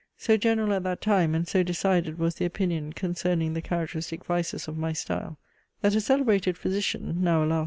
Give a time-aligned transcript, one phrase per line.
[0.17, 4.67] So general at that time, and so decided was the opinion concerning the characteristic vices
[4.67, 5.37] of my style,
[5.81, 7.59] that a celebrated physician (now, alas!